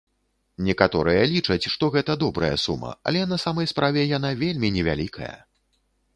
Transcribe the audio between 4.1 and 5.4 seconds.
яна вельмі невялікая.